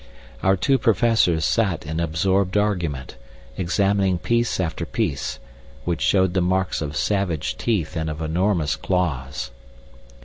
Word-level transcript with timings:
Our 0.41 0.55
two 0.57 0.79
professors 0.79 1.45
sat 1.45 1.85
in 1.85 1.99
absorbed 1.99 2.57
argument, 2.57 3.17
examining 3.55 4.17
piece 4.17 4.59
after 4.59 4.83
piece, 4.83 5.37
which 5.85 6.01
showed 6.01 6.33
the 6.33 6.41
marks 6.41 6.81
of 6.81 6.97
savage 6.97 7.55
teeth 7.55 7.95
and 7.95 8.09
of 8.09 8.19
enormous 8.19 8.75
claws. 8.75 9.51